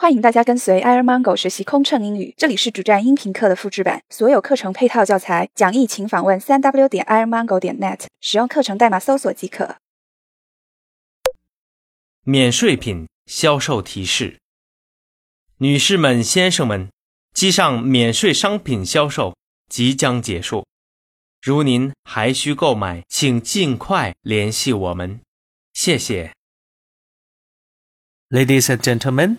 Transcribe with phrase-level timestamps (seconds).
[0.00, 9.78] 欢迎大家跟随 Air Mango 学习空乘英语，这里是主站音频课的复制版，所有课程配套教材讲义，请访问三 w 点 airmango 点 net，使用课程代码搜索即可。
[12.22, 14.38] 免税品销售提示：
[15.56, 16.88] 女士们、先生们，
[17.34, 19.36] 机上免税商品销售
[19.68, 20.64] 即将结束。
[21.42, 25.20] 如您还需购买，请尽快联系我们，
[25.72, 26.32] 谢谢。
[28.30, 29.38] Ladies and gentlemen,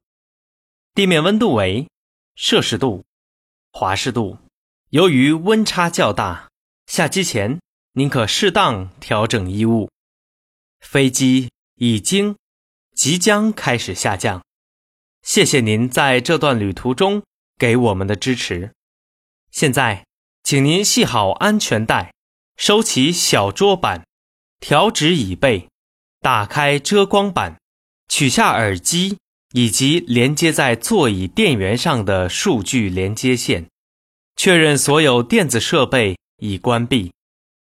[0.93, 1.87] 地面温度为
[2.35, 3.05] 摄氏度、
[3.71, 4.37] 华氏度。
[4.89, 6.49] 由于温差较大，
[6.85, 7.61] 下机前
[7.93, 9.89] 您可适当调整衣物。
[10.81, 12.35] 飞机已经
[12.93, 14.43] 即将开始下降，
[15.21, 17.23] 谢谢您在这段旅途中
[17.57, 18.73] 给我们的支持。
[19.49, 20.05] 现在，
[20.43, 22.13] 请您系好安全带，
[22.57, 24.05] 收起小桌板，
[24.59, 25.69] 调直椅背，
[26.19, 27.57] 打开遮光板，
[28.09, 29.17] 取下耳机
[29.52, 33.70] 以及连接在座椅电源上的数据连接线，
[34.36, 37.12] 确认所有电子设备已关闭。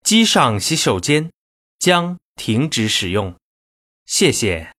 [0.03, 1.31] 机上洗手间
[1.79, 3.35] 将停止使用。
[4.05, 4.71] 谢谢。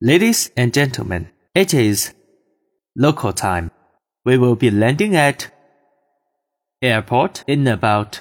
[0.00, 2.12] Ladies and gentlemen, it is
[2.94, 3.70] local time.
[4.22, 5.46] We will be landing at
[6.80, 8.18] airport in about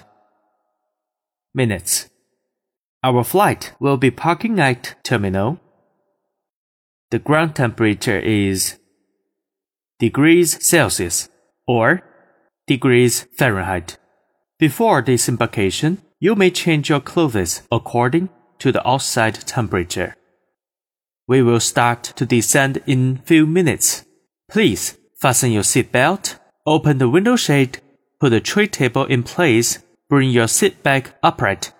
[1.53, 2.07] minutes.
[3.01, 5.57] Our flight will be parking at terminal.
[7.12, 8.78] the ground temperature is
[9.98, 11.28] degrees Celsius
[11.66, 12.00] or
[12.66, 13.98] degrees Fahrenheit.
[14.58, 20.16] Before disembarkation, you may change your clothes according to the outside temperature.
[21.28, 24.06] We will start to descend in few minutes.
[24.50, 27.78] Please fasten your seatbelt, open the window shade,
[28.20, 31.74] put the tray table in place, bring your seat back upright,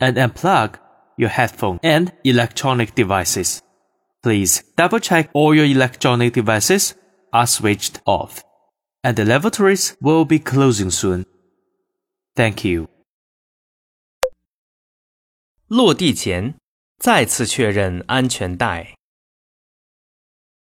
[0.00, 0.76] and unplug
[1.18, 3.60] your headphone and electronic devices.
[4.21, 6.93] Please double check all your electronic devices
[7.31, 8.41] are switched off.
[9.03, 11.25] And the lavatories will be closing soon.
[12.35, 12.87] Thank you.
[15.67, 16.55] 落地前
[16.97, 18.95] 再次确认安全带。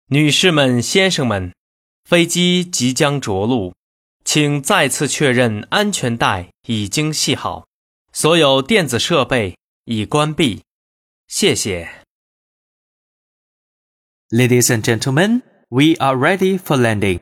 [0.08, 1.54] 女士们、先生们，
[2.04, 3.74] 飞机即将着陆，
[4.24, 7.68] 请再次确认安全带已经系好，
[8.14, 10.64] 所有电子设备已关闭。
[11.28, 12.03] 谢谢。
[14.35, 17.21] Ladies and gentlemen, we are ready for landing.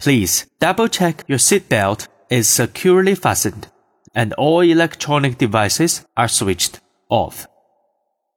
[0.00, 3.68] Please double check your seatbelt is securely fastened
[4.16, 7.46] and all electronic devices are switched off.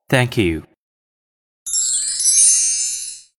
[0.10, 0.68] Thank you.